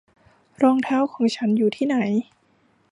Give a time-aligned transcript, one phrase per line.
[0.61, 1.97] รองเท้าของฉันอยู่ที่ไหน